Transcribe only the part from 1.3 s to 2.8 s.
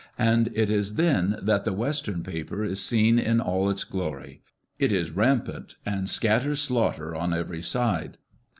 that the western paper